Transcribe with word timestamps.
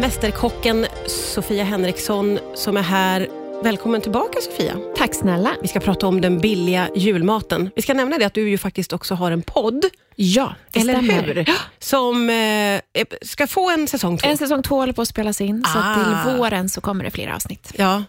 Mästerkocken 0.00 0.86
Sofia 1.06 1.64
Henriksson 1.64 2.38
som 2.54 2.76
är 2.76 2.82
här. 2.82 3.28
Välkommen 3.62 4.00
tillbaka 4.00 4.40
Sofia. 4.40 4.76
Tack 4.96 5.14
snälla. 5.14 5.56
Vi 5.62 5.68
ska 5.68 5.80
prata 5.80 6.06
om 6.06 6.20
den 6.20 6.38
billiga 6.38 6.88
julmaten. 6.96 7.70
Vi 7.76 7.82
ska 7.82 7.94
nämna 7.94 8.18
det 8.18 8.24
att 8.24 8.34
du 8.34 8.50
ju 8.50 8.58
faktiskt 8.58 8.92
också 8.92 9.14
har 9.14 9.30
en 9.30 9.42
podd. 9.42 9.84
Ja, 10.16 10.54
det 10.72 10.80
eller 10.80 10.94
stämmer. 10.94 11.22
hur? 11.34 11.48
Som 11.78 12.30
eh, 12.30 13.04
ska 13.22 13.46
få 13.46 13.70
en 13.70 13.88
säsong 13.88 14.18
två. 14.18 14.28
En 14.28 14.38
säsong 14.38 14.62
två 14.62 14.76
håller 14.80 14.92
på 14.92 15.02
att 15.02 15.08
spelas 15.08 15.40
in, 15.40 15.64
så 15.72 15.78
Ah. 15.78 15.94
till 16.24 16.36
våren 16.36 16.68
så 16.68 16.80
kommer 16.80 17.04
det 17.04 17.10
fler 17.10 17.28
avsnitt. 17.28 17.72
Ja, 17.76 18.04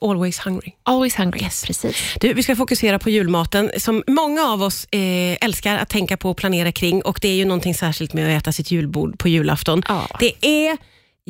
Always 0.00 0.38
Hungry. 0.38 0.72
Always 0.82 1.16
hungry. 1.16 1.40
Yes. 1.42 1.64
Precis. 1.64 1.96
Du, 2.20 2.32
vi 2.34 2.42
ska 2.42 2.56
fokusera 2.56 2.98
på 2.98 3.10
julmaten 3.10 3.70
som 3.78 4.02
många 4.06 4.42
av 4.44 4.62
oss 4.62 4.84
eh, 4.90 5.44
älskar 5.44 5.78
att 5.78 5.88
tänka 5.88 6.16
på 6.16 6.30
och 6.30 6.36
planera 6.36 6.72
kring. 6.72 7.02
Och 7.02 7.18
Det 7.22 7.28
är 7.28 7.34
ju 7.34 7.44
någonting 7.44 7.74
särskilt 7.74 8.12
med 8.12 8.36
att 8.36 8.42
äta 8.42 8.52
sitt 8.52 8.70
julbord 8.70 9.18
på 9.18 9.28
julafton. 9.28 9.82
Ja. 9.88 10.06
Det 10.20 10.32
är 10.46 10.76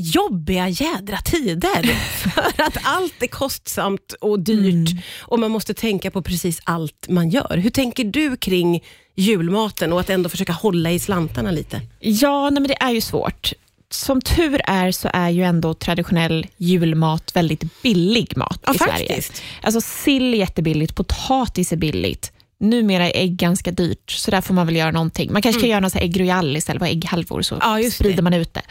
jobbiga 0.01 0.69
jädra 0.69 1.17
tider 1.17 1.83
för 2.19 2.63
att 2.63 2.77
allt 2.83 3.23
är 3.23 3.27
kostsamt 3.27 4.13
och 4.21 4.41
dyrt 4.41 4.91
och 5.21 5.39
man 5.39 5.51
måste 5.51 5.75
tänka 5.75 6.11
på 6.11 6.23
precis 6.23 6.61
allt 6.65 7.07
man 7.09 7.31
gör. 7.31 7.57
Hur 7.57 7.71
tänker 7.71 8.05
du 8.05 8.37
kring 8.37 8.85
julmaten 9.15 9.93
och 9.93 10.01
att 10.01 10.11
ändå 10.11 10.29
försöka 10.29 10.53
hålla 10.53 10.91
i 10.93 10.99
slantarna 10.99 11.51
lite? 11.51 11.81
Ja, 12.01 12.51
nej, 12.51 12.61
men 12.61 12.69
det 12.69 12.77
är 12.83 12.91
ju 12.91 13.01
svårt. 13.01 13.53
Som 13.91 14.21
tur 14.21 14.61
är 14.65 14.93
så 14.93 15.11
är 15.13 15.31
ju 15.31 15.43
ändå 15.45 15.75
traditionell 15.75 16.47
julmat 16.57 17.37
väldigt 17.37 17.83
billig 17.83 18.37
mat 18.37 18.61
Ja, 18.67 18.75
i 18.75 18.79
Sverige. 18.79 18.93
faktiskt. 19.09 19.43
Alltså 19.63 19.81
sill 19.81 20.35
är 20.35 20.39
jättebilligt, 20.39 20.95
potatis 20.95 21.73
är 21.73 21.77
billigt. 21.77 22.33
Numera 22.61 23.11
är 23.11 23.23
ägg 23.23 23.37
ganska 23.37 23.71
dyrt, 23.71 24.11
så 24.11 24.31
där 24.31 24.41
får 24.41 24.55
man 24.55 24.67
väl 24.67 24.77
göra 24.77 24.91
någonting. 24.91 25.33
Man 25.33 25.43
kanske 25.43 25.61
kan 25.61 25.71
göra 25.71 25.81
någon 25.81 25.91
så 25.91 25.99
här 25.99 26.57
istället 26.57 26.81
för 26.83 26.87
ägghalvor, 26.87 27.43
så 27.43 27.55
Mm. 27.55 27.83
Ja, 27.83 27.91
sprider 27.91 28.17
det. 28.17 28.23
man 28.23 28.35
ut 28.35 28.55
det. 28.55 28.63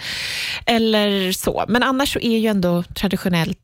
Eller 0.65 1.31
så. 1.31 1.65
Men 1.67 1.83
annars 1.83 2.13
så 2.13 2.19
är 2.19 2.37
ju 2.37 2.47
ändå 2.47 2.83
traditionellt 2.83 3.57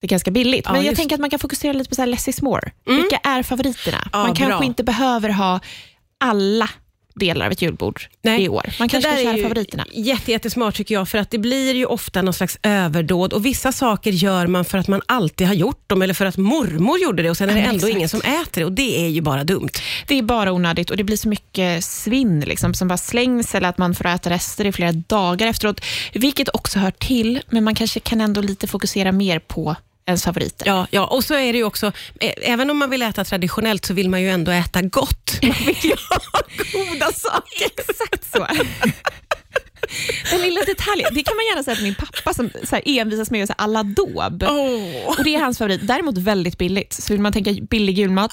det 0.00 0.06
är 0.06 0.08
ganska 0.08 0.30
billigt. 0.30 0.62
Ja, 0.64 0.72
Men 0.72 0.80
jag 0.80 0.86
just 0.90 0.98
tänker 0.98 1.14
att 1.14 1.20
man 1.20 1.30
kan 1.30 1.38
fokusera 1.38 1.72
lite 1.72 1.88
på 1.88 1.94
så 1.94 2.02
här 2.02 2.06
less 2.06 2.28
is 2.28 2.42
more. 2.42 2.70
Mm. 2.86 3.00
Vilka 3.02 3.16
är 3.16 3.42
favoriterna? 3.42 4.08
Ja, 4.12 4.18
man 4.18 4.34
kanske 4.34 4.56
bra. 4.58 4.64
inte 4.64 4.84
behöver 4.84 5.28
ha 5.28 5.60
alla 6.20 6.70
delar 7.16 7.46
av 7.46 7.52
ett 7.52 7.62
julbord 7.62 8.02
Nej. 8.22 8.42
i 8.42 8.48
år. 8.48 8.72
Man 8.78 8.88
kanske 8.88 9.12
ska 9.12 9.22
köra 9.22 9.42
favoriterna. 9.42 9.86
Jätte, 9.92 10.30
jättesmart 10.30 10.74
tycker 10.74 10.94
jag, 10.94 11.08
för 11.08 11.18
att 11.18 11.30
det 11.30 11.38
blir 11.38 11.74
ju 11.74 11.86
ofta 11.86 12.22
någon 12.22 12.34
slags 12.34 12.58
överdåd 12.62 13.32
och 13.32 13.46
vissa 13.46 13.72
saker 13.72 14.10
gör 14.10 14.46
man 14.46 14.64
för 14.64 14.78
att 14.78 14.88
man 14.88 15.02
alltid 15.06 15.46
har 15.46 15.54
gjort 15.54 15.88
dem 15.88 16.02
eller 16.02 16.14
för 16.14 16.26
att 16.26 16.36
mormor 16.36 16.98
gjorde 16.98 17.22
det 17.22 17.30
och 17.30 17.36
sen 17.36 17.50
är 17.50 17.54
det 17.54 17.60
ändå 17.60 17.76
exakt. 17.76 17.92
ingen 17.96 18.08
som 18.08 18.20
äter 18.20 18.60
det 18.60 18.64
och 18.64 18.72
det 18.72 19.04
är 19.04 19.08
ju 19.08 19.20
bara 19.20 19.44
dumt. 19.44 19.70
Det 20.06 20.18
är 20.18 20.22
bara 20.22 20.52
onödigt 20.52 20.90
och 20.90 20.96
det 20.96 21.04
blir 21.04 21.16
så 21.16 21.28
mycket 21.28 21.84
svinn 21.84 22.40
liksom, 22.40 22.74
som 22.74 22.88
bara 22.88 22.98
slängs 22.98 23.54
eller 23.54 23.68
att 23.68 23.78
man 23.78 23.94
får 23.94 24.06
äta 24.06 24.30
rester 24.30 24.64
i 24.64 24.72
flera 24.72 24.92
dagar 24.92 25.46
efteråt, 25.46 25.80
vilket 26.14 26.48
också 26.54 26.78
hör 26.78 26.90
till, 26.90 27.42
men 27.48 27.64
man 27.64 27.74
kanske 27.74 28.00
kan 28.00 28.20
ändå 28.20 28.40
lite 28.40 28.66
fokusera 28.66 29.12
mer 29.12 29.38
på 29.38 29.76
ens 30.06 30.24
favoriter. 30.24 30.66
Ja, 30.66 30.86
ja, 30.90 31.06
och 31.06 31.24
så 31.24 31.34
är 31.34 31.52
det 31.52 31.58
ju 31.58 31.64
också, 31.64 31.86
eh, 32.20 32.32
även 32.42 32.70
om 32.70 32.76
man 32.78 32.90
vill 32.90 33.02
äta 33.02 33.24
traditionellt 33.24 33.84
så 33.84 33.94
vill 33.94 34.10
man 34.10 34.22
ju 34.22 34.28
ändå 34.30 34.52
äta 34.52 34.82
gott. 34.82 35.38
Man 35.42 35.56
vill 35.66 35.76
ju 35.82 35.94
ha 36.10 36.40
goda 36.72 37.12
saker. 37.12 37.66
Exakt 37.76 38.32
så. 38.32 38.46
Den 40.30 40.40
lilla 40.40 40.60
detaljen, 40.60 41.08
det 41.14 41.22
kan 41.22 41.36
man 41.36 41.44
gärna 41.46 41.62
säga 41.62 41.74
till 41.74 41.84
min 41.84 41.94
pappa 41.94 42.34
som 42.34 42.50
så 42.64 42.74
här, 42.76 42.82
envisas 42.86 43.30
med 43.30 43.42
att 43.50 43.60
göra. 43.60 44.50
Åh. 44.50 45.08
Och 45.18 45.24
det 45.24 45.34
är 45.34 45.40
hans 45.40 45.58
favorit. 45.58 45.80
Däremot 45.86 46.18
väldigt 46.18 46.58
billigt. 46.58 46.92
Så 46.92 47.12
vill 47.12 47.20
man 47.20 47.32
tänka 47.32 47.52
billig 47.70 47.98
julmat, 47.98 48.32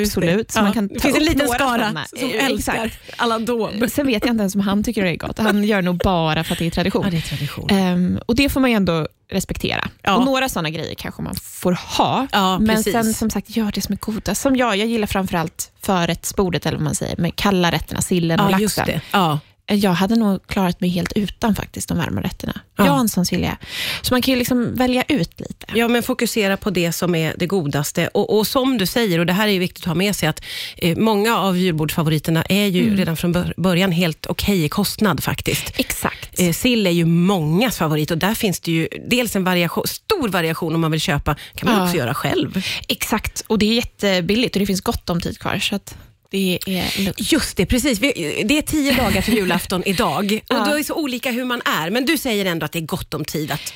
just 0.00 0.14
det. 0.14 0.24
absolut. 0.26 0.50
Så 0.52 0.58
Ja. 0.58 0.62
man 0.62 0.72
kan 0.72 0.88
det 0.88 1.00
finns 1.00 1.16
en 1.16 1.24
liten 1.24 1.48
skara 1.48 1.58
sådana. 1.78 2.04
som 2.04 2.30
Eh, 2.30 2.46
älskar 2.46 2.84
Exakt. 2.84 2.98
alla 3.16 3.38
daub. 3.38 3.90
Sen 3.90 4.06
vet 4.06 4.24
jag 4.24 4.32
inte 4.34 4.40
ens 4.42 4.54
om 4.54 4.60
han 4.60 4.84
tycker 4.84 5.04
det 5.04 5.10
är 5.10 5.16
gott. 5.16 5.38
Han 5.38 5.64
gör 5.64 5.82
nog 5.82 5.98
bara 5.98 6.44
för 6.44 6.52
att 6.52 6.58
det 6.58 6.66
är 6.66 6.70
tradition. 6.70 7.02
Ja, 7.04 7.10
det 7.10 7.16
är 7.16 7.20
tradition. 7.20 7.70
Ehm, 7.70 8.18
och 8.26 8.34
Det 8.36 8.48
får 8.48 8.60
man 8.60 8.70
ju 8.70 8.76
ändå 8.76 9.08
respektera. 9.30 9.88
Ja. 10.02 10.16
Och 10.16 10.24
Några 10.24 10.48
sådana 10.48 10.70
grejer 10.70 10.94
kanske 10.94 11.22
man 11.22 11.34
får 11.34 11.72
ha. 11.72 12.26
Ja, 12.32 12.58
men 12.58 12.76
precis. 12.76 12.92
sen 12.92 13.14
som 13.14 13.30
sagt, 13.30 13.56
gör 13.56 13.72
det 13.74 13.80
som 13.82 13.92
är 13.92 13.96
godast. 13.98 14.40
Som 14.42 14.56
jag, 14.56 14.76
jag 14.76 14.86
gillar 14.88 15.06
framförallt 15.06 15.70
förrättsbordet, 15.82 16.66
eller 16.66 16.76
vad 16.78 16.84
man 16.84 16.94
säger, 16.94 17.16
med 17.16 17.36
kalla 17.36 17.72
rätterna, 17.72 18.02
sillen 18.02 18.40
och 18.40 18.50
Ja, 18.52 18.58
laxen. 18.58 19.00
Ja. 19.12 19.38
Jag 19.70 19.90
hade 19.92 20.16
nog 20.16 20.46
klarat 20.46 20.80
mig 20.80 20.90
helt 20.90 21.12
utan 21.12 21.54
faktiskt 21.54 21.88
de 21.88 21.98
varma 21.98 22.22
rätterna. 22.22 22.60
Ja. 22.76 22.86
Jag 22.86 23.00
en 23.00 23.08
sån 23.08 23.24
vilja. 23.30 23.56
Så 24.02 24.14
man 24.14 24.22
kan 24.22 24.32
ju 24.34 24.38
liksom 24.38 24.74
välja 24.74 25.02
ut 25.08 25.40
lite. 25.40 25.66
Ja, 25.74 25.88
men 25.88 26.02
fokusera 26.02 26.56
på 26.56 26.70
det 26.70 26.92
som 26.92 27.14
är 27.14 27.34
det 27.38 27.46
godaste. 27.46 28.08
Och, 28.08 28.38
och 28.38 28.46
som 28.46 28.78
du 28.78 28.86
säger, 28.86 29.18
och 29.18 29.26
det 29.26 29.32
här 29.32 29.48
är 29.48 29.52
ju 29.52 29.58
viktigt 29.58 29.82
att 29.82 29.88
ha 29.88 29.94
med 29.94 30.16
sig, 30.16 30.28
att 30.28 30.42
eh, 30.76 30.96
många 30.98 31.38
av 31.38 31.58
julbordsfavoriterna 31.58 32.42
är 32.48 32.66
ju 32.66 32.96
redan 32.96 33.16
från 33.16 33.32
bör- 33.32 33.54
början 33.56 33.92
helt 33.92 34.26
okej 34.26 34.64
i 34.64 34.68
kostnad 34.68 35.22
faktiskt. 35.24 35.72
Exakt. 35.76 36.40
Eh, 36.40 36.52
sill 36.52 36.86
är 36.86 36.90
ju 36.90 37.04
mångas 37.04 37.78
favorit 37.78 38.10
och 38.10 38.18
där 38.18 38.34
finns 38.34 38.60
det 38.60 38.72
ju 38.72 38.88
dels 39.08 39.36
en 39.36 39.44
variation, 39.44 39.86
stor 39.86 40.28
variation 40.28 40.74
om 40.74 40.80
man 40.80 40.90
vill 40.90 41.00
köpa, 41.00 41.36
kan 41.54 41.68
man 41.70 41.78
Ja. 41.78 41.84
också 41.84 41.96
göra 41.96 42.14
själv. 42.14 42.62
Exakt. 42.88 43.42
Och 43.46 43.58
det 43.58 43.66
är 43.66 43.74
jättebilligt 43.74 44.56
och 44.56 44.60
det 44.60 44.66
finns 44.66 44.80
gott 44.80 45.10
om 45.10 45.20
tid 45.20 45.38
kvar. 45.38 45.58
Så 45.58 45.74
att 45.74 45.94
det 46.30 46.58
är 46.66 47.04
lugnt. 47.04 47.32
Just 47.32 47.56
det, 47.56 47.66
precis. 47.66 47.98
Det 47.98 48.58
är 48.58 48.62
tio 48.62 48.94
dagar 48.96 49.22
till 49.22 49.34
julafton 49.34 49.82
idag 49.86 50.24
och 50.48 50.56
Ja. 50.56 50.64
då 50.64 50.70
är 50.72 50.78
det 50.78 50.84
så 50.84 50.94
olika 50.94 51.30
hur 51.30 51.44
man 51.44 51.62
är, 51.64 51.90
men 51.90 52.04
du 52.04 52.18
säger 52.18 52.44
ändå 52.44 52.66
att 52.66 52.72
det 52.72 52.78
är 52.78 52.86
gott 52.86 53.14
om 53.14 53.24
tid 53.24 53.50
att... 53.50 53.72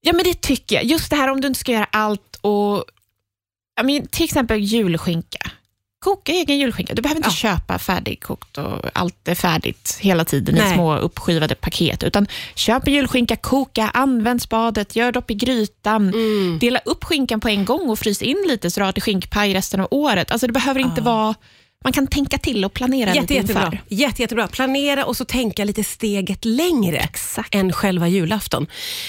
Ja, 0.00 0.12
men 0.12 0.24
det 0.24 0.40
tycker 0.40 0.76
jag. 0.76 0.84
Just 0.84 1.10
det 1.10 1.16
här 1.16 1.28
om 1.30 1.40
du 1.40 1.46
inte 1.48 1.60
ska 1.60 1.72
göra 1.72 1.84
allt 1.92 2.36
och 2.40 2.84
ja, 3.76 3.82
men 3.82 4.06
till 4.06 4.24
exempel 4.24 4.58
julskinka. 4.60 5.50
Koka 5.98 6.32
egen 6.32 6.58
julskinka. 6.58 6.94
Du 6.94 7.02
behöver 7.02 7.18
inte 7.18 7.28
Ja. 7.28 7.34
köpa 7.56 7.78
färdigkokt 7.78 8.58
och 8.58 8.84
allt 8.92 9.28
är 9.28 9.34
färdigt 9.34 9.98
hela 10.00 10.24
tiden 10.24 10.54
Nej. 10.54 10.70
i 10.70 10.74
små 10.74 10.96
uppskivade 10.96 11.54
paket. 11.54 12.02
Utan 12.02 12.26
köp 12.54 12.86
en 12.86 12.92
julskinka, 12.94 13.36
koka, 13.36 13.90
använd 13.94 14.42
spadet, 14.42 14.96
gör 14.96 15.12
dopp 15.12 15.30
i 15.30 15.34
grytan. 15.34 16.08
Mm. 16.08 16.58
Dela 16.58 16.80
upp 16.84 17.04
skinkan 17.04 17.40
på 17.40 17.48
en 17.48 17.64
gång 17.64 17.88
och 17.90 17.98
frys 17.98 18.22
in 18.22 18.44
lite 18.48 18.70
så 18.70 18.80
du 18.80 18.84
har 18.84 18.92
till 18.92 19.02
skinkpaj 19.02 19.54
resten 19.54 19.80
av 19.80 19.88
året. 19.90 20.30
Alltså 20.30 20.46
det 20.46 20.52
behöver 20.52 20.80
inte 20.80 21.00
vara... 21.02 21.34
Man 21.86 21.92
kan 21.92 22.06
tänka 22.06 22.38
till 22.38 22.64
och 22.64 22.72
planera 22.74 23.08
Jätte, 23.10 23.20
lite 23.20 23.34
jättebra. 23.34 23.62
inför. 23.64 23.80
Jätte, 23.88 24.22
jättebra. 24.22 24.48
Planera 24.48 25.04
och 25.04 25.16
så 25.16 25.24
tänka 25.24 25.64
lite 25.64 25.84
steget 25.84 26.44
längre 26.44 26.96
Exakt. 26.96 27.54
än 27.54 27.72
själva 27.72 28.08
julafton. 28.08 28.66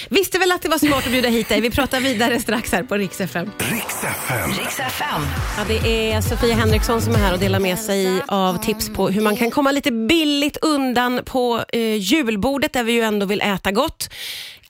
Visste 0.10 0.40
väl 0.40 0.52
att 0.52 0.62
det 0.62 0.70
var 0.70 0.78
smart 0.78 1.06
att 1.06 1.12
bjuda 1.12 1.30
hit 1.30 1.50
dig. 1.50 1.62
Vi 1.62 1.70
pratar 1.70 2.00
vidare 2.00 2.40
strax 2.40 2.72
här 2.72 2.84
på 2.84 2.96
Rix 2.96 3.22
FM. 3.22 3.52
Riks 3.58 4.04
FM. 4.04 4.50
Riks 4.60 4.80
FM. 4.80 5.22
Ja, 5.58 5.64
det 5.68 6.12
är 6.12 6.22
Sofia 6.22 6.56
Henriksson 6.56 7.02
som 7.02 7.14
är 7.14 7.18
här 7.20 7.34
och 7.34 7.40
delar 7.40 7.60
med 7.60 7.80
sig 7.80 8.22
av 8.28 8.64
tips 8.64 8.90
på 8.90 9.10
hur 9.10 9.22
man 9.22 9.36
kan 9.36 9.52
komma 9.52 9.72
lite 9.72 9.92
billigt 9.92 10.58
undan 10.58 11.22
på 11.26 11.64
eh, 11.74 11.96
julbordet 11.96 12.74
där 12.74 12.84
vi 12.84 12.92
ju 12.92 13.02
ändå 13.02 13.26
vill 13.26 13.42
äta 13.42 13.72
gott. 13.72 14.10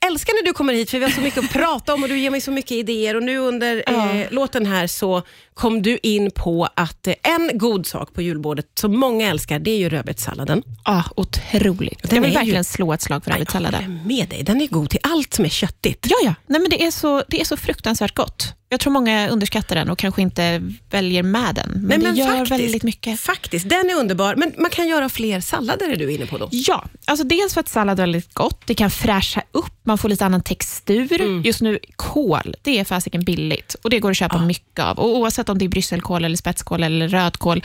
Älskar 0.05 0.33
när 0.33 0.43
du 0.47 0.53
kommer 0.53 0.73
hit 0.73 0.89
för 0.91 0.97
vi 0.99 1.03
har 1.05 1.11
så 1.11 1.21
mycket 1.21 1.43
att 1.43 1.51
prata 1.53 1.93
om 1.93 2.03
och 2.03 2.09
du 2.09 2.19
ger 2.19 2.29
mig 2.29 2.41
så 2.41 2.51
mycket 2.51 2.71
idéer 2.71 3.15
och 3.15 3.23
nu 3.23 3.37
under 3.37 3.83
eh, 3.87 4.25
låten 4.31 4.65
här 4.65 4.87
så 4.87 5.21
kom 5.53 5.81
du 5.81 5.97
in 6.03 6.31
på 6.31 6.67
att 6.75 7.07
eh, 7.07 7.13
en 7.23 7.51
god 7.53 7.85
sak 7.85 8.13
på 8.13 8.21
julbordet 8.21 8.65
som 8.79 8.97
många 8.99 9.29
älskar 9.29 9.59
det 9.59 9.71
är 9.71 9.77
ju 9.77 9.89
rödbetssalladen. 9.89 10.63
Ja, 10.85 11.03
otroligt. 11.15 12.01
Den 12.03 12.15
jag 12.15 12.21
vill 12.21 12.23
är 12.23 12.27
ju- 12.29 12.35
verkligen 12.37 12.63
slå 12.63 12.93
ett 12.93 13.01
slag 13.01 13.23
för 13.23 13.31
Jag 13.31 13.35
rödbetssalladen. 13.39 13.83
håller 13.83 14.03
med 14.07 14.29
dig, 14.29 14.43
den 14.43 14.61
är 14.61 14.67
god 14.67 14.89
till 14.89 14.99
allt 15.03 15.33
som 15.33 15.45
är 15.45 15.49
köttigt. 15.49 16.05
Ja, 16.09 16.15
ja. 16.23 16.33
Nej, 16.47 16.61
men 16.61 16.69
det, 16.69 16.83
är 16.85 16.91
så, 16.91 17.23
det 17.27 17.41
är 17.41 17.45
så 17.45 17.57
fruktansvärt 17.57 18.15
gott. 18.15 18.53
Jag 18.69 18.79
tror 18.79 18.93
många 18.93 19.29
underskattar 19.29 19.75
den 19.75 19.89
och 19.89 19.97
kanske 19.97 20.21
inte 20.21 20.61
väljer 20.89 21.23
med 21.23 21.55
den. 21.55 21.69
Men, 21.69 21.81
Nej, 21.87 21.97
men 21.97 22.15
det 22.15 22.19
gör 22.19 22.27
faktiskt, 22.27 22.51
väldigt 22.51 22.83
mycket. 22.83 23.19
Faktiskt, 23.19 23.69
den 23.69 23.89
är 23.89 23.95
underbar. 23.95 24.35
Men 24.35 24.53
man 24.57 24.69
kan 24.69 24.87
göra 24.87 25.09
fler 25.09 25.39
sallader 25.39 25.89
är 25.89 25.95
du 25.95 26.11
inne 26.11 26.25
på 26.25 26.37
då. 26.37 26.49
Ja, 26.51 26.85
alltså 27.05 27.25
dels 27.25 27.53
för 27.53 27.61
att 27.61 27.69
sallad 27.69 27.99
är 27.99 28.03
väldigt 28.03 28.33
gott. 28.33 28.61
Det 28.65 28.75
kan 28.75 28.91
fräscha 28.91 29.41
upp, 29.51 29.73
man 29.83 29.97
får 29.97 30.09
lite 30.09 30.25
annan 30.25 30.43
textur. 30.43 31.21
Mm. 31.21 31.41
Just 31.41 31.61
nu, 31.61 31.79
kål, 31.95 32.55
det 32.61 32.79
är 32.79 32.83
fasiken 32.83 33.23
billigt 33.23 33.75
och 33.81 33.89
det 33.89 33.99
går 33.99 34.11
att 34.11 34.17
köpa 34.17 34.45
mycket 34.45 34.85
av. 34.85 34.99
Och 34.99 35.17
oavsett 35.17 35.49
om 35.49 35.57
det 35.57 35.65
är 35.65 35.69
brysselkål, 35.69 36.25
eller 36.25 36.37
spetskål 36.37 36.83
eller 36.83 37.07
rödkål. 37.07 37.63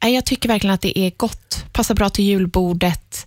Jag 0.00 0.26
tycker 0.26 0.48
verkligen 0.48 0.74
att 0.74 0.80
det 0.80 0.98
är 0.98 1.12
gott. 1.16 1.64
Passar 1.72 1.94
bra 1.94 2.10
till 2.10 2.24
julbordet. 2.24 3.26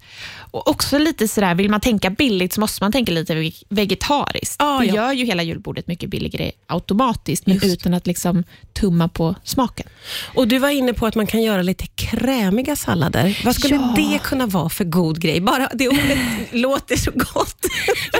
Och 0.53 0.67
också 0.67 0.97
lite 0.97 1.27
sådär, 1.27 1.55
vill 1.55 1.69
man 1.69 1.79
tänka 1.79 2.09
billigt 2.09 2.53
så 2.53 2.59
måste 2.59 2.83
man 2.83 2.91
tänka 2.91 3.11
lite 3.11 3.35
veg- 3.35 3.63
vegetariskt. 3.69 4.55
Ja, 4.59 4.79
det 4.79 4.85
ja. 4.85 4.93
gör 4.95 5.11
ju 5.13 5.25
hela 5.25 5.43
julbordet 5.43 5.87
mycket 5.87 6.09
billigare 6.09 6.51
automatiskt, 6.67 7.47
men 7.47 7.55
Just. 7.55 7.65
utan 7.65 7.93
att 7.93 8.07
liksom 8.07 8.43
tumma 8.73 9.07
på 9.07 9.35
smaken. 9.43 9.87
Och 10.35 10.47
Du 10.47 10.59
var 10.59 10.69
inne 10.69 10.93
på 10.93 11.05
att 11.05 11.15
man 11.15 11.27
kan 11.27 11.41
göra 11.41 11.61
lite 11.61 11.85
krämiga 11.87 12.75
sallader. 12.75 13.41
Vad 13.45 13.55
skulle 13.55 13.75
Ja. 13.75 13.93
det 13.95 14.19
kunna 14.23 14.45
vara 14.47 14.69
för 14.69 14.83
god 14.83 15.21
grej? 15.21 15.41
Bara 15.41 15.69
det 15.73 15.87
ordet 15.89 16.17
låter 16.51 16.95
så 16.95 17.11
gott. 17.11 17.65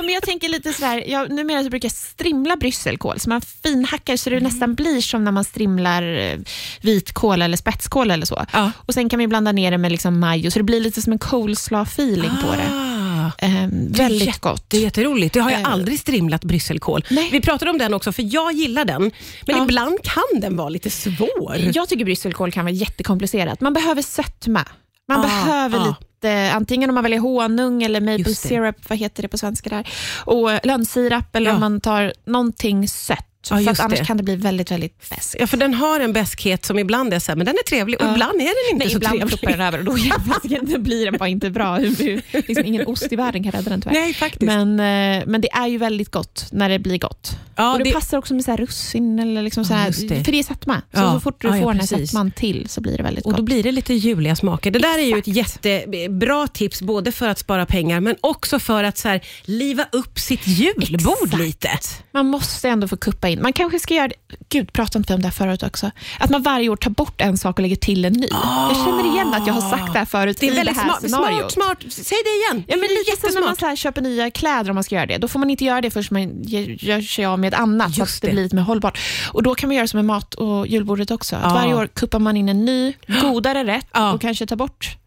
Men 0.06 0.14
jag 0.14 0.24
tänker 0.24 0.50
lite 0.50 0.74
sådär, 0.74 1.04
jag, 1.08 1.32
numera 1.32 1.64
så 1.64 1.70
brukar 1.70 1.86
jag 1.86 1.94
strimla 1.94 2.56
brysselkål, 2.58 3.20
så 3.20 3.30
man 3.30 3.42
finhackar 3.42 4.18
så 4.18 4.30
det 4.30 4.36
Mm. 4.38 4.44
nästan 4.44 4.76
blir 4.76 5.02
som 5.02 5.24
när 5.24 5.32
man 5.32 5.44
strimlar 5.44 6.04
eh, 6.18 6.38
vitkål 6.82 7.42
eller 7.42 7.58
spetskål 7.58 8.12
eller 8.12 8.26
så. 8.26 8.46
Ja. 8.54 8.72
Och 8.78 8.94
Sen 8.94 9.10
kan 9.10 9.20
vi 9.20 9.28
blanda 9.28 9.52
ner 9.52 9.72
det 9.72 9.78
med 9.78 9.92
liksom 9.92 10.20
majo, 10.20 10.52
så 10.52 10.60
det 10.60 10.64
blir 10.64 10.80
lite 10.80 11.02
som 11.02 11.14
en 11.14 11.20
coleslaw-feeling 11.20 12.42
på 12.42 12.52
det. 12.56 12.70
Ah, 12.74 13.32
Ehm, 13.38 13.70
det 13.92 14.00
är 14.04 14.08
väldigt 14.08 14.28
jätte- 14.28 14.40
gott. 14.42 14.70
Det 14.70 14.78
är 14.78 14.82
jätteroligt. 14.82 15.34
Det 15.34 15.40
har 15.40 15.52
jag 15.52 15.60
Eh. 15.62 15.72
aldrig 15.74 16.00
strimlat 16.00 16.44
brysselkål. 16.44 17.06
Nej. 17.10 17.30
Vi 17.32 17.42
pratade 17.42 17.72
om 17.72 17.78
den 17.78 17.94
också, 17.94 18.12
för 18.12 18.34
jag 18.34 18.54
gillar 18.54 18.86
den. 18.86 19.02
Men 19.02 19.12
Ja. 19.58 19.64
ibland 19.64 19.98
kan 20.04 20.42
den 20.42 20.56
vara 20.58 20.70
lite 20.70 20.90
svår. 20.90 21.56
Jag 21.74 21.90
tycker 21.90 22.06
brysselkål 22.06 22.52
kan 22.52 22.66
vara 22.66 22.74
jättekomplicerat. 22.74 23.62
Man 23.62 23.74
behöver 23.74 24.02
sötma. 24.02 24.66
Man 25.08 25.20
Ah, 25.20 25.22
behöver 25.24 25.78
ah. 25.80 25.88
lite 25.88 25.96
eh, 26.26 26.56
antingen 26.56 26.90
om 26.90 26.94
man 26.94 27.04
väljer 27.04 27.20
honung 27.20 27.84
eller 27.84 28.02
maple 28.02 28.36
syrup, 28.36 28.90
vad 28.90 28.98
heter 28.98 29.22
det 29.22 29.28
på 29.28 29.38
svenska 29.38 29.70
där? 29.70 29.88
Och 30.26 30.50
lönnsirap 30.66 31.36
eller 31.36 31.50
Ja. 31.50 31.54
om 31.54 31.60
man 31.60 31.82
tar 31.82 32.14
någonting 32.26 32.88
sött. 32.88 33.28
Ja, 33.50 33.58
för 33.76 33.84
annars 33.84 34.00
det. 34.00 34.06
kan 34.06 34.18
det 34.18 34.24
bli 34.24 34.36
väldigt, 34.36 34.72
väldigt 34.72 35.10
beskt. 35.10 35.36
Ja, 35.40 35.48
för 35.48 35.58
den 35.58 35.74
har 35.74 36.00
en 36.00 36.14
beskhet 36.14 36.66
som 36.66 36.80
ibland 36.80 37.14
är 37.14 37.20
så 37.20 37.32
här, 37.32 37.36
men 37.38 37.46
den 37.46 37.56
är 37.56 37.64
trevlig 37.64 38.02
och 38.02 38.08
Ja. 38.08 38.12
ibland 38.14 38.34
är 38.42 38.46
den 38.46 38.74
inte 38.74 38.86
Nej, 38.86 38.90
så 38.90 38.98
ibland 38.98 39.14
trevlig. 39.20 39.40
ploppar 39.40 39.52
den 39.58 39.62
över 39.68 39.80
och 39.80 39.86
då 39.86 39.98
jävlar, 39.98 40.66
det 40.74 40.80
blir 40.80 41.06
den 41.06 41.18
bara 41.20 41.30
inte 41.30 41.50
bra. 41.50 41.78
Liksom, 41.78 42.66
ingen 42.66 42.88
ost 42.88 43.12
i 43.12 43.16
världen 43.16 43.44
kan 43.44 43.52
rädda 43.52 43.70
den 43.70 43.82
tyvärr. 43.82 43.94
Nej, 43.96 44.14
faktiskt. 44.14 44.42
Men, 44.44 44.70
eh, 44.80 45.24
men 45.28 45.42
det 45.42 45.52
är 45.54 45.68
ju 45.68 45.78
väldigt 45.78 46.12
gott 46.12 46.46
när 46.52 46.70
det 46.70 46.80
blir 46.80 46.98
gott. 46.98 47.38
ja, 47.56 47.72
och 47.72 47.78
det, 47.78 47.84
det, 47.84 47.92
passar 47.92 48.18
också 48.18 48.34
med 48.34 48.46
så 48.46 48.56
russin, 48.56 49.20
eller 49.20 49.42
liksom 49.42 49.66
så 49.66 49.74
Ja, 49.74 49.78
här, 49.78 49.88
just 49.88 50.10
det. 50.10 50.24
för 50.24 50.32
det 50.32 50.40
är 50.40 50.44
sötma. 50.44 50.76
Så, 50.76 51.00
Ja. 51.00 51.14
så 51.14 51.20
fort 51.20 51.42
du 51.42 51.48
Ja, 51.48 51.56
ja, 51.58 51.62
får 51.64 51.72
den 51.72 51.80
här 51.80 51.88
sötman 51.88 52.32
till 52.32 52.70
så 52.70 52.82
blir 52.82 52.98
det 52.98 53.04
väldigt 53.04 53.26
och 53.26 53.32
gott. 53.32 53.38
då 53.38 53.44
blir 53.44 53.64
det 53.64 53.72
lite 53.72 53.94
juliga 53.94 54.36
smaker. 54.36 54.72
Det 54.72 54.80
där 54.80 55.00
är 55.00 55.04
ju 55.06 55.18
ett 55.18 55.28
jättebra 55.28 56.48
tips, 56.48 56.82
både 56.82 57.12
för 57.12 57.28
att 57.30 57.40
spara 57.40 57.66
pengar, 57.66 58.00
men 58.00 58.16
också 58.22 58.60
för 58.60 58.84
att 58.84 58.98
så 58.98 59.08
här, 59.08 59.22
liva 59.44 59.86
upp 59.92 60.20
sitt 60.20 60.48
julbord 60.48 61.14
Exakt. 61.24 61.38
lite. 61.44 61.70
Man 62.12 62.26
måste 62.28 62.70
ändå 62.70 62.88
få 62.88 62.98
kuppa 62.98 63.30
in. 63.30 63.33
Man 63.42 63.54
kanske 63.54 63.80
ska 63.80 63.94
göra 63.94 64.10
gud 64.50 64.74
pratade 64.74 64.98
inte 64.98 65.14
vi 65.14 65.16
om 65.16 65.22
det 65.22 65.28
här 65.28 65.34
förut 65.34 65.64
också? 65.64 65.92
Att 66.20 66.30
man 66.30 66.42
varje 66.44 66.70
år 66.70 66.76
tar 66.76 66.92
bort 66.92 67.22
en 67.22 67.38
sak 67.38 67.56
och 67.56 67.62
lägger 67.62 67.76
till 67.76 68.06
en 68.06 68.14
ny. 68.14 68.28
Jag 68.70 68.76
känner 68.86 69.14
igen 69.14 69.34
att 69.34 69.48
jag 69.48 69.54
har 69.54 69.70
sagt 69.70 69.94
det 69.94 70.00
här 70.00 70.06
förut 70.06 70.38
Det 70.40 70.48
är 70.48 70.52
i 70.52 70.56
väldigt 70.56 70.76
det 70.76 70.82
här 70.82 70.88
smart, 70.90 71.00
scenariot. 71.12 71.52
smart, 71.52 71.82
smart. 71.82 71.94
Säg 71.94 72.18
det 72.24 72.30
igen. 72.30 72.64
Ja, 72.68 72.76
men 72.78 72.80
det 72.88 72.94
är 72.94 73.12
lite 73.16 73.22
som 73.22 73.34
när 73.34 73.42
man 73.42 73.50
jättesmart. 73.50 73.60
så 73.60 73.66
här 73.66 73.76
köper 73.76 74.02
nya 74.02 74.32
kläder 74.32 74.70
om 74.70 74.76
man 74.76 74.84
ska 74.84 74.96
göra 74.96 75.06
det. 75.06 75.18
Då 75.18 75.28
får 75.28 75.40
man 75.40 75.50
inte 75.50 75.66
göra 75.66 75.82
det 75.82 75.90
förrän 75.92 76.06
man 76.12 76.44
gör 76.44 77.02
sig 77.02 77.26
av 77.26 77.40
med 77.40 77.54
annat, 77.54 77.94
så 77.96 78.02
Just 78.02 78.16
att 78.16 78.22
det, 78.22 78.28
det. 78.28 78.32
blir 78.34 78.44
lite 78.44 78.56
mer 78.56 78.64
hållbart. 78.64 79.00
Och 79.32 79.44
Då 79.44 79.56
kan 79.56 79.70
man 79.70 79.76
göra 79.78 79.88
som 79.88 79.98
med 79.98 80.06
mat 80.06 80.34
och 80.34 80.68
julbordet 80.68 81.12
också. 81.12 81.36
Att 81.36 81.44
Ja. 81.44 81.54
Varje 81.54 81.74
år 81.76 81.88
kuppar 81.88 82.20
man 82.20 82.38
in 82.38 82.50
en 82.50 82.66
ny, 82.66 82.94
godare 83.22 83.64
rätt 83.64 83.88
Ja. 83.94 84.14
och 84.14 84.22
kanske 84.22 84.46
tar 84.46 84.56
bort 84.56 84.98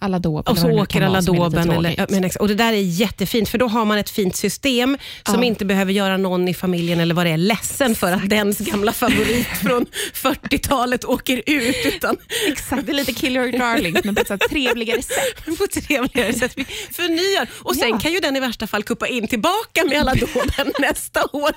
ja, 0.00 0.18
dåp. 0.18 0.48
Och 0.48 0.58
så 0.58 0.70
åker 0.70 0.92
kan 0.92 1.02
alla 1.02 1.12
vara 1.12 1.22
som 1.22 1.34
är 1.36 1.48
lite 1.50 1.56
doben. 1.60 1.70
Eller, 1.70 1.94
ja, 1.98 2.06
men, 2.08 2.30
och 2.40 2.48
det 2.48 2.54
där 2.54 2.72
är 2.72 2.76
jättefint, 2.76 3.48
för 3.48 3.58
då 3.58 3.66
har 3.68 3.84
man 3.84 3.98
ett 3.98 4.10
fint 4.10 4.36
system 4.36 4.98
som 5.26 5.40
Ja. 5.42 5.44
inte 5.44 5.64
behöver 5.64 5.92
göra 5.92 6.16
någon 6.16 6.48
i 6.48 6.54
familjen 6.54 7.00
eller 7.00 7.14
vad 7.14 7.26
det 7.26 7.30
är 7.30 7.36
ledsen 7.36 7.94
för 7.94 8.12
att 8.12 8.28
dens 8.28 8.58
gamla 8.58 8.92
favorit 8.92 9.46
från 9.46 9.86
40-talet 10.14 11.04
åker 11.04 11.42
ut. 11.46 11.76
Utan 11.86 12.16
Exakt, 12.48 12.86
det 12.86 12.92
är 12.92 12.94
lite 12.94 13.12
kill 13.12 13.36
your 13.36 13.58
darlings, 13.58 14.04
men 14.04 14.14
på 14.14 14.20
ett 14.34 14.40
trevligare 14.50 15.02
sätt. 15.02 15.44
på 15.58 15.66
trevligare 15.66 16.32
sätt. 16.32 16.52
Vi 16.56 16.64
förnyar. 16.92 17.48
Och 17.62 17.76
sen 17.76 17.98
kan 17.98 18.12
ju 18.12 18.18
den 18.20 18.36
i 18.36 18.40
värsta 18.40 18.66
fall 18.66 18.82
kuppa 18.82 19.06
in 19.08 19.28
tillbaka 19.28 19.84
med 19.84 20.00
alla 20.00 20.14
doben 20.14 20.72
nästa 20.78 21.22
år. 21.32 21.50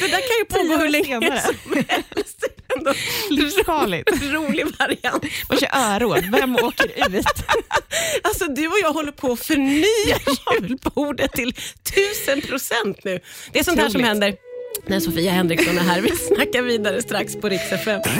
Det 0.00 0.06
där 0.06 0.08
kan 0.08 0.38
ju 0.38 0.44
pågå 0.44 0.82
hur 0.82 0.88
länge 0.88 1.04
senare. 1.20 1.40
som 1.40 1.84
helst. 1.88 2.44
Livsfarligt. 3.30 4.10
rolig 4.22 4.66
variant. 4.78 5.24
Man 5.48 5.58
kör 5.58 5.68
öråd, 5.74 6.24
vem 6.32 6.56
åker 6.56 7.16
ut? 7.16 7.26
Alltså 8.22 8.44
du 8.46 8.66
och 8.66 8.78
jag 8.82 8.92
håller 8.92 9.12
på 9.12 9.32
att 9.32 9.40
förnya 9.40 10.18
julbordet 10.60 11.32
till 11.32 11.54
tusen 11.94 12.40
procent 12.40 13.04
nu. 13.04 13.20
Det 13.52 13.58
är 13.58 13.64
sånt 13.64 13.78
här 13.78 13.88
som 13.88 14.04
händer 14.04 14.36
när 14.88 15.00
Sofia 15.00 15.32
Henriksson 15.32 15.78
är 15.78 15.82
här. 15.82 16.00
Vi 16.00 16.10
snackar 16.16 16.62
vidare 16.62 17.02
strax 17.02 17.36
på 17.36 17.48
Rix 17.48 17.72
FM. 17.72 18.00
Det 18.04 18.10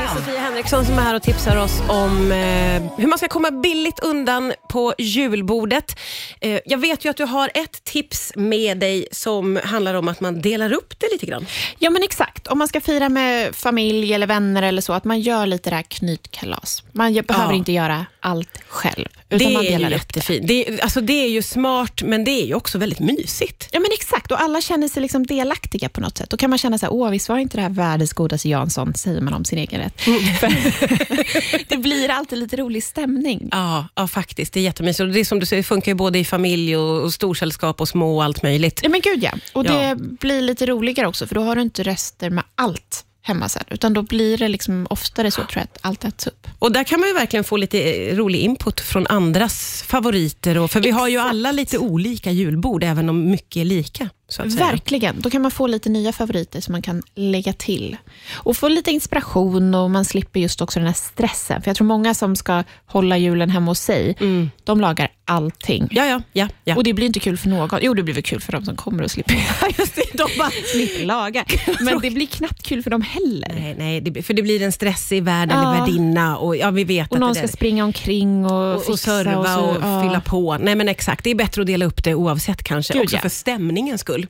är 0.00 0.14
Sofia 0.16 0.40
Henriksson 0.40 0.84
som 0.86 0.98
är 0.98 1.02
här 1.02 1.14
och 1.14 1.22
tipsar 1.22 1.56
oss 1.56 1.80
om 1.88 2.32
eh, 2.32 2.82
hur 2.98 3.06
man 3.06 3.18
ska 3.18 3.28
komma 3.28 3.50
billigt 3.50 4.00
undan 4.00 4.52
på 4.68 4.94
julbordet. 4.98 5.98
Eh, 6.40 6.60
jag 6.64 6.78
vet 6.78 7.04
ju 7.04 7.08
att 7.10 7.16
du 7.16 7.24
har 7.24 7.50
ett 7.54 7.84
tips 7.84 8.32
med 8.36 8.78
dig 8.78 9.06
som 9.12 9.60
handlar 9.64 9.94
om 9.94 10.08
att 10.08 10.20
man 10.20 10.40
delar 10.40 10.72
upp 10.72 10.94
det 11.00 11.06
lite 11.12 11.26
grann. 11.26 11.46
Ja 11.78 11.90
men 11.90 12.02
exakt, 12.02 12.46
om 12.46 12.58
man 12.58 12.68
ska 12.68 12.80
fira 12.80 13.08
med 13.08 13.54
familj 13.54 14.14
eller 14.14 14.26
vänner 14.26 14.62
eller 14.62 14.82
så, 14.82 14.92
att 14.92 15.04
man 15.04 15.20
gör 15.20 15.46
lite 15.46 15.70
det 15.70 15.76
här 15.76 15.82
knytkalas. 15.82 16.82
Man 16.92 17.14
behöver 17.14 17.54
inte 17.54 17.72
göra 17.72 18.06
allt 18.20 18.60
själv, 18.68 19.06
utan 19.28 19.38
det 19.48 19.54
man 19.54 19.64
delar 19.64 19.78
upp 19.78 19.88
det. 19.88 19.94
jättefint. 19.94 20.48
Det, 20.48 20.68
är- 20.68 20.82
alltså, 20.82 21.00
det 21.00 21.12
är 21.24 21.28
ju 21.28 21.42
smart, 21.42 22.02
men 22.04 22.24
det 22.24 22.30
är 22.42 22.46
ju 22.46 22.54
också 22.54 22.78
väldigt 22.78 22.98
mysigt. 23.00 23.68
Ja 23.72 23.80
men 23.80 23.90
exakt, 23.92 24.32
och 24.32 24.40
alla 24.42 24.60
känner 24.60 24.88
sig 24.88 25.02
liksom 25.02 25.25
delaktiga 25.26 25.88
på 25.88 26.00
något 26.00 26.18
sätt. 26.18 26.30
Då 26.30 26.36
kan 26.36 26.50
man 26.50 26.58
känna 26.58 26.78
så 26.78 26.86
här, 26.86 26.92
åh 26.92 27.10
visst 27.10 27.28
var 27.28 27.38
inte 27.38 27.56
det 27.56 27.62
här 27.62 27.70
världens 27.70 28.12
godaste 28.12 28.48
Jansson, 28.48 28.94
säger 28.94 29.20
man 29.20 29.34
om 29.34 29.44
sin 29.44 29.58
egen 29.58 29.80
rätt. 29.80 30.00
För 30.40 31.68
det 31.68 31.76
blir 31.76 32.08
alltid 32.10 32.38
lite 32.38 32.56
rolig 32.56 32.84
stämning. 32.84 33.48
Ja, 33.52 33.88
ja 33.94 34.08
faktiskt. 34.08 34.52
Det 34.52 34.60
är 34.60 34.64
jättemysigt. 34.64 35.00
Och 35.00 35.08
det 35.08 35.20
är 35.20 35.24
som 35.24 35.40
du 35.40 35.46
säger, 35.46 35.62
funkar 35.62 35.90
ju 35.90 35.94
både 35.96 36.18
i 36.18 36.24
familj 36.24 36.76
och, 36.76 37.02
och 37.02 37.14
storsällskap 37.14 37.80
och 37.80 37.88
små 37.88 38.16
och 38.16 38.24
allt 38.24 38.42
möjligt. 38.42 38.80
Ja 38.82 38.88
men 38.88 39.00
gud 39.00 39.22
ja, 39.22 39.32
och 39.52 39.66
Ja. 39.66 39.72
det 39.72 39.96
blir 39.96 40.40
lite 40.42 40.66
roligare 40.66 41.08
också, 41.08 41.26
för 41.26 41.34
då 41.34 41.42
har 41.42 41.56
du 41.56 41.62
inte 41.62 41.82
rester 41.82 42.30
med 42.30 42.44
allt 42.54 43.02
hemma 43.22 43.48
sen, 43.48 43.64
utan 43.70 43.92
då 43.94 44.02
blir 44.02 44.38
det 44.38 44.48
liksom 44.48 44.86
oftare 44.90 45.30
så 45.30 45.36
tror 45.40 45.50
jag 45.54 45.62
att 45.62 45.78
allt 45.80 46.04
äts 46.04 46.26
upp. 46.26 46.46
Och 46.58 46.72
där 46.72 46.84
kan 46.84 47.00
man 47.00 47.08
ju 47.08 47.14
verkligen 47.14 47.44
få 47.44 47.56
lite 47.56 47.78
eh, 47.82 48.16
rolig 48.16 48.38
input 48.40 48.80
från 48.80 49.06
andras 49.06 49.82
favoriter. 49.86 50.58
Och, 50.58 50.70
för 50.70 50.80
vi 50.80 50.90
har 50.90 51.08
ju 51.08 51.14
Exakt. 51.16 51.30
alla 51.30 51.52
lite 51.52 51.78
olika 51.78 52.30
julbord, 52.30 52.84
även 52.84 53.08
om 53.08 53.30
mycket 53.30 53.56
är 53.60 53.64
lika. 53.64 54.08
Verkligen. 54.44 55.20
Då 55.20 55.30
kan 55.30 55.42
man 55.42 55.50
få 55.50 55.66
lite 55.66 55.88
nya 55.88 56.12
favoriter 56.12 56.60
som 56.60 56.72
man 56.72 56.82
kan 56.82 57.02
lägga 57.14 57.52
till. 57.52 57.96
Och 58.34 58.56
få 58.56 58.68
lite 58.68 58.90
inspiration 58.90 59.74
och 59.74 59.90
man 59.90 60.04
slipper 60.04 60.40
just 60.40 60.60
också 60.60 60.78
den 60.78 60.86
här 60.86 60.94
stressen. 60.94 61.62
För 61.62 61.68
jag 61.68 61.76
tror 61.76 61.86
många 61.86 62.14
som 62.14 62.36
ska 62.36 62.64
hålla 62.86 63.18
julen 63.18 63.50
hemma 63.50 63.70
hos 63.70 63.80
sig, 63.80 64.16
de 64.64 64.80
lagar 64.80 65.08
allting. 65.24 65.88
Ja, 65.90 66.06
ja, 66.06 66.22
ja. 66.32 66.48
ja. 66.64 66.76
Och 66.76 66.84
det 66.84 66.92
blir 66.92 67.06
inte 67.06 67.20
kul 67.20 67.36
för 67.36 67.48
någon. 67.48 67.78
Jo, 67.82 67.94
det 67.94 68.02
blir 68.02 68.14
väl 68.14 68.22
kul 68.22 68.40
för 68.40 68.52
de 68.52 68.64
som 68.64 68.76
kommer 68.76 69.02
och 69.02 69.10
slipper, 69.10 69.34
Just 69.78 69.94
det, 69.96 70.02
de 70.12 70.28
bara, 70.38 70.50
slipper 70.72 71.04
laga. 71.04 71.44
Men 71.80 72.00
det 72.00 72.10
blir 72.10 72.26
knappt 72.26 72.62
kul 72.62 72.82
för 72.82 72.90
dem 72.90 73.02
heller. 73.02 73.48
nej, 73.54 73.74
nej, 73.78 74.00
det, 74.00 74.22
för 74.22 74.34
det 74.34 74.42
blir 74.42 74.62
en 74.62 74.72
stressig 74.72 75.18
eller 75.18 75.46
Ja. 75.54 75.70
värdinna 75.72 76.38
och 76.38 76.56
ja, 76.56 76.70
vi 76.70 76.84
vet 76.84 77.10
Och 77.10 77.16
att 77.16 77.20
någon 77.20 77.34
ska 77.34 77.48
springa 77.48 77.84
omkring 77.84 78.46
och, 78.46 78.74
och, 78.74 78.90
och 78.90 78.98
serva 78.98 79.38
och, 79.38 79.46
så- 79.74 79.80
ja. 79.82 80.02
fylla 80.02 80.20
på. 80.20 80.58
Nej 80.58 80.74
men 80.74 80.88
exakt, 80.88 81.24
det 81.24 81.30
är 81.30 81.34
bättre 81.34 81.60
att 81.62 81.66
dela 81.66 81.84
upp 81.84 82.04
det 82.04 82.14
oavsett 82.14 82.62
kanske, 82.62 82.92
Gud, 82.92 83.02
också 83.02 83.16
ja. 83.16 83.22
för 83.22 83.28
stämningens 83.28 84.00
skull. 84.00 84.15
Ja. 84.22 84.28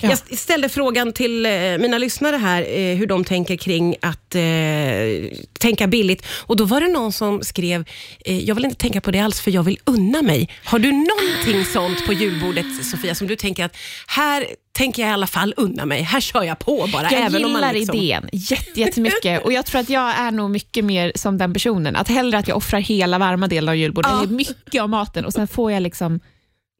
Jag 0.00 0.12
st- 0.12 0.36
ställde 0.36 0.68
frågan 0.68 1.12
till 1.12 1.46
eh, 1.46 1.52
mina 1.52 1.98
lyssnare 1.98 2.36
här, 2.36 2.62
eh, 2.62 2.96
hur 2.96 3.06
de 3.06 3.24
tänker 3.24 3.56
kring 3.56 3.96
att 4.02 4.34
eh, 4.34 5.38
tänka 5.58 5.86
billigt. 5.86 6.26
Och 6.46 6.56
Då 6.56 6.64
var 6.64 6.80
det 6.80 6.88
någon 6.88 7.12
som 7.12 7.42
skrev, 7.42 7.84
eh, 8.24 8.38
jag 8.38 8.54
vill 8.54 8.64
inte 8.64 8.76
tänka 8.76 9.00
på 9.00 9.10
det 9.10 9.20
alls 9.20 9.40
för 9.40 9.50
jag 9.50 9.62
vill 9.62 9.78
unna 9.84 10.22
mig. 10.22 10.48
Har 10.64 10.78
du 10.78 10.92
någonting 10.92 11.64
sånt 11.72 12.06
på 12.06 12.12
julbordet 12.12 12.84
Sofia, 12.84 13.14
som 13.14 13.26
du 13.26 13.36
tänker 13.36 13.64
att 13.64 13.76
här 14.06 14.46
tänker 14.72 15.02
jag 15.02 15.08
i 15.10 15.12
alla 15.12 15.26
fall 15.26 15.54
unna 15.56 15.86
mig. 15.86 16.02
Här 16.02 16.20
kör 16.20 16.42
jag 16.42 16.58
på 16.58 16.88
bara. 16.92 17.02
Jag 17.02 17.12
även 17.12 17.32
gillar 17.32 17.46
om 17.46 17.52
man 17.52 17.74
liksom... 17.74 17.96
idén 17.96 18.28
jätte- 18.32 18.80
jättemycket 18.80 19.44
och 19.44 19.52
jag 19.52 19.66
tror 19.66 19.80
att 19.80 19.88
jag 19.90 20.18
är 20.18 20.30
nog 20.30 20.50
mycket 20.50 20.84
mer 20.84 21.12
som 21.14 21.38
den 21.38 21.52
personen. 21.52 21.96
Att 21.96 22.08
hellre 22.08 22.38
att 22.38 22.48
jag 22.48 22.56
offrar 22.56 22.80
hela 22.80 23.18
varma 23.18 23.46
delen 23.46 23.68
av 23.68 23.76
julbordet, 23.76 24.10
Ja. 24.14 24.22
eller 24.22 24.32
mycket 24.32 24.82
av 24.82 24.88
maten 24.88 25.24
och 25.24 25.32
sen 25.32 25.48
får 25.48 25.72
jag 25.72 25.82
liksom 25.82 26.20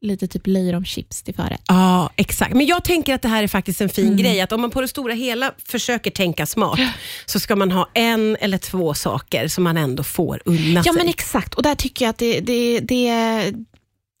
lite 0.03 0.27
typ 0.27 0.43
chips 0.85 1.23
till 1.23 1.35
förrätt. 1.35 1.61
Ja, 1.67 2.09
exakt. 2.15 2.53
Men 2.53 2.65
jag 2.65 2.83
tänker 2.83 3.13
att 3.15 3.21
det 3.21 3.27
här 3.27 3.43
är 3.43 3.47
faktiskt 3.47 3.81
en 3.81 3.89
fin 3.89 4.05
Mm. 4.05 4.17
grej. 4.17 4.41
Att 4.41 4.51
om 4.51 4.61
man 4.61 4.71
på 4.71 4.81
det 4.81 4.87
stora 4.87 5.13
hela 5.13 5.51
försöker 5.65 6.11
tänka 6.11 6.45
smart, 6.45 6.79
så 7.25 7.39
ska 7.39 7.55
man 7.55 7.71
ha 7.71 7.89
en 7.93 8.37
eller 8.39 8.57
två 8.57 8.93
saker 8.93 9.47
som 9.47 9.63
man 9.63 9.77
ändå 9.77 10.03
får 10.03 10.41
unna 10.45 10.79
Ja 10.79 10.83
sig. 10.83 10.93
men 10.93 11.07
exakt, 11.09 11.53
och 11.53 11.63
där 11.63 11.75
tycker 11.75 12.05
jag 12.05 12.09
att 12.09 12.17
det, 12.17 12.39
det, 12.39 12.79
det, 12.79 13.53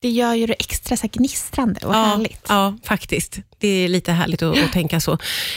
det 0.01 0.09
gör 0.09 0.33
ju 0.33 0.45
det 0.47 0.53
extra 0.53 0.97
så 0.97 1.01
här 1.01 1.09
gnistrande 1.09 1.79
och 1.85 1.95
ja, 1.95 2.03
härligt. 2.03 2.45
Ja, 2.47 2.77
faktiskt. 2.83 3.37
Det 3.63 3.67
är 3.85 3.87
lite 3.87 4.11
härligt 4.11 4.41
att, 4.41 4.63
att 4.63 4.71
tänka 4.71 4.99
så. 4.99 5.11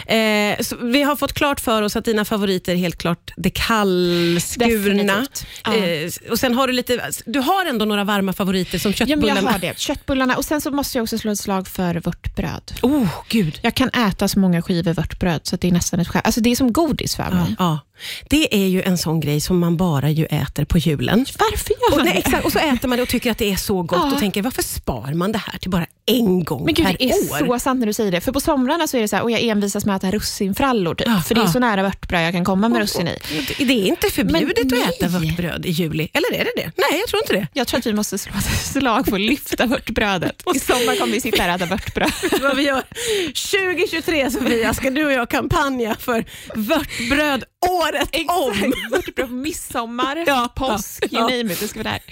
Eh, 0.07 0.57
så. 0.61 0.77
Vi 0.77 1.03
har 1.03 1.17
fått 1.17 1.33
klart 1.33 1.61
för 1.61 1.83
oss 1.83 1.97
att 1.97 2.05
dina 2.05 2.25
favoriter 2.25 2.73
är 2.73 2.77
helt 2.77 2.99
klart 2.99 3.33
det 3.37 3.51
kallskurna. 3.51 5.27
Ja. 5.65 5.75
Eh, 5.77 6.11
och 6.31 6.39
sen 6.39 6.55
har 6.55 6.67
du 6.67 6.73
lite, 6.73 7.11
du 7.27 7.39
har 7.41 7.67
ändå 7.67 7.85
några 7.85 8.05
varma 8.05 8.33
favoriter 8.33 8.79
som 8.79 8.93
Ja, 8.99 9.07
men 9.07 9.09
köttbullarna. 9.09 9.41
jag 9.43 9.53
har 9.53 9.59
det. 9.59 9.79
Köttbullarna 9.79 10.37
och 10.37 10.45
sen 10.45 10.61
så 10.61 10.71
måste 10.71 10.99
jag 10.99 11.03
också 11.03 11.19
slå 11.19 11.33
ett 11.33 11.39
slag 11.39 11.69
för 11.69 11.95
vörtbröd. 11.95 12.73
Oh, 12.83 13.09
gud. 13.29 13.59
Jag 13.63 13.75
kan 13.75 13.89
äta 13.89 14.29
så 14.29 14.39
många 14.39 14.63
skivor 14.63 14.93
vörtbröd 14.95 15.41
så 15.43 15.55
att 15.55 15.61
det 15.61 15.69
är 15.69 15.73
nästan 15.73 16.01
ett 16.01 16.09
skämt. 16.09 16.27
Alltså 16.27 16.41
det 16.41 16.51
är 16.53 16.57
som 16.57 16.73
godis 16.73 17.17
för 17.17 17.31
mig. 17.31 17.55
Ja. 17.59 17.79
Det 18.29 18.55
är 18.65 18.67
ju 18.69 18.83
en 18.83 18.99
sån 18.99 19.21
grej 19.21 19.41
som 19.41 19.59
man 19.59 19.77
bara 19.77 20.11
ju 20.11 20.25
äter 20.25 20.65
på 20.65 20.79
julen. 20.79 21.27
Varför 21.39 21.71
gör 21.71 21.91
Och, 21.93 21.97
man 21.97 22.05
nej, 22.07 22.15
det? 22.15 22.19
exakt, 22.21 22.45
och 22.45 22.53
så 22.53 22.59
äter 22.59 22.89
man 22.89 22.97
det 22.99 23.03
och 23.03 23.09
tycker 23.09 23.31
att 23.31 23.39
det 23.39 23.53
är 23.53 23.57
så 23.57 23.83
gott 23.83 23.99
Ja. 24.03 24.13
och 24.13 24.19
tänker 24.19 24.43
varför 24.43 24.63
spar 24.63 25.15
man 25.15 25.33
det 25.33 25.39
här 25.39 25.59
till 25.59 25.71
bara 25.71 25.87
en 26.07 26.45
gång 26.45 26.65
Men 26.65 26.75
gud, 26.75 26.87
per 26.87 26.97
det 26.99 27.05
är 27.05 27.15
år? 27.43 27.47
så 27.47 27.59
sant 27.59 27.79
när 27.81 27.87
du 27.87 27.93
säger 27.97 28.13
det. 28.13 28.21
För 28.21 28.33
på 28.33 28.41
somrarna 28.41 28.87
så 28.87 28.97
är 28.97 29.01
det 29.01 29.09
så 29.09 29.17
här, 29.17 29.23
och 29.23 29.31
jag 29.31 29.41
envisas 29.41 29.85
med 29.87 29.97
att 29.97 30.05
äta 30.05 30.17
russinfrallor. 30.17 30.95
Typ, 30.95 31.07
Ja, 31.09 31.23
för 31.27 31.35
det 31.35 31.41
är 31.41 31.45
ja. 31.45 31.53
så 31.53 31.59
nära 31.59 31.83
vörtbröd 31.83 32.27
jag 32.27 32.33
kan 32.33 32.45
komma 32.45 32.69
med 32.69 32.81
russin 32.81 33.09
i. 33.09 33.19
Det 33.59 33.73
är 33.73 33.87
inte 33.87 34.11
förbjudet 34.11 34.71
Men 34.71 34.83
att 34.83 34.89
äta 34.89 35.09
vörtbröd 35.09 35.67
i 35.67 35.71
juli, 35.71 36.09
eller 36.13 36.35
är 36.35 36.45
det 36.45 36.53
det? 36.57 36.73
Nej, 36.77 37.01
jag 37.01 37.09
tror 37.09 37.23
inte 37.23 37.33
det. 37.33 37.47
Jag 37.53 37.67
tror 37.67 37.79
att 37.79 37.87
vi 37.87 37.93
måste 37.93 38.19
slå 38.19 38.33
ett 38.39 38.67
slag 38.67 39.07
för 39.07 39.15
att 39.15 39.21
lyfta 39.21 39.67
vörtbrödet. 39.67 40.43
I 40.55 40.59
sommar 40.59 40.99
kommer 40.99 41.13
vi 41.13 41.21
sitta 41.21 41.43
här 41.43 41.49
och 41.49 41.55
äta 41.55 41.67
vörtbröd. 41.67 42.13
Vad 42.43 42.57
vi 42.57 42.63
gör 42.63 42.83
2023 43.27 44.31
Sofia, 44.31 44.75
ska 44.75 44.91
du 44.91 45.07
och 45.07 45.13
jag 45.13 45.31
kampanja 45.31 45.97
för 45.99 46.25
vörtbröd 46.55 47.45
året 47.71 48.09
om. 48.29 48.73
Vörtbröd 48.91 49.29
på 49.29 49.35
midsommar, 49.35 50.25
Ja, 50.27 50.53
påsk, 50.57 51.05
ja, 51.11 51.19
you 51.31 51.39
name 51.39 51.53
it. 51.53 51.61
Det 51.61 51.69
ska 51.69 51.83
vara 51.83 51.91
där. 51.93 52.03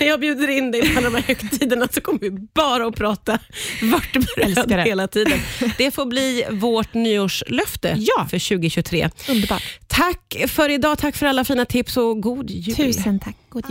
När 0.00 0.06
jag 0.06 0.20
bjuder 0.20 0.48
in 0.48 0.70
dig 0.70 0.80
till 0.82 0.98
alla 0.98 1.10
de 1.10 1.16
här 1.16 1.22
högtiderna 1.22 1.88
så 1.92 2.00
kommer 2.00 2.18
vi 2.20 2.30
bara 2.30 2.86
att 2.86 2.94
prata 2.96 3.38
vörtbröd 3.82 4.80
hela 4.86 5.08
tiden. 5.08 5.38
Det 5.78 5.90
får 5.90 6.06
bli 6.06 6.44
vårt 6.50 6.94
nyårslöfte 6.94 7.94
Ja. 7.98 8.26
för 8.30 8.38
2023. 8.48 9.10
Underbart. 9.28 9.62
Tack 9.86 10.36
för 10.48 10.68
idag, 10.68 10.98
tack 10.98 11.16
för 11.16 11.26
alla 11.26 11.44
fina 11.44 11.64
tips 11.64 11.96
och 11.96 12.20
god 12.22 12.50
jul. 12.50 12.76
Tusen 12.76 13.20
tack. 13.20 13.36
God 13.48 13.60
jul. 13.60 13.64